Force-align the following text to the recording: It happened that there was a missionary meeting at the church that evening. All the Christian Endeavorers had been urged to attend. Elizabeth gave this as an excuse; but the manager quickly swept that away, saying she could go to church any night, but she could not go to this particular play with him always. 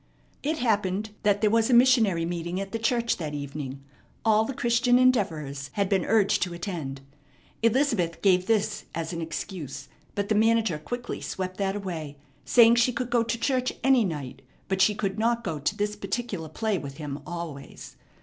It 0.41 0.57
happened 0.57 1.11
that 1.21 1.41
there 1.41 1.51
was 1.51 1.69
a 1.69 1.75
missionary 1.75 2.25
meeting 2.25 2.59
at 2.59 2.71
the 2.71 2.79
church 2.79 3.17
that 3.17 3.35
evening. 3.35 3.83
All 4.25 4.45
the 4.45 4.51
Christian 4.55 4.97
Endeavorers 4.97 5.69
had 5.73 5.89
been 5.89 6.05
urged 6.05 6.41
to 6.41 6.55
attend. 6.55 7.01
Elizabeth 7.61 8.19
gave 8.23 8.47
this 8.47 8.85
as 8.95 9.13
an 9.13 9.21
excuse; 9.21 9.89
but 10.15 10.27
the 10.27 10.33
manager 10.33 10.79
quickly 10.79 11.21
swept 11.21 11.57
that 11.57 11.75
away, 11.75 12.17
saying 12.45 12.77
she 12.77 12.91
could 12.93 13.11
go 13.11 13.21
to 13.21 13.37
church 13.37 13.73
any 13.83 14.03
night, 14.03 14.41
but 14.67 14.81
she 14.81 14.95
could 14.95 15.19
not 15.19 15.43
go 15.43 15.59
to 15.59 15.77
this 15.77 15.95
particular 15.95 16.49
play 16.49 16.79
with 16.79 16.97
him 16.97 17.19
always. 17.27 17.95